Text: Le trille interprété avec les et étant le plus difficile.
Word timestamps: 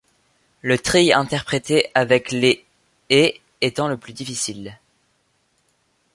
Le 0.63 0.79
trille 0.79 1.13
interprété 1.13 1.89
avec 1.93 2.31
les 2.31 2.65
et 3.11 3.39
étant 3.61 3.87
le 3.87 3.97
plus 3.97 4.13
difficile. 4.13 4.79